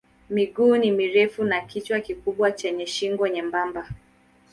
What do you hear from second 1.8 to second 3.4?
kikubwa chenye shingo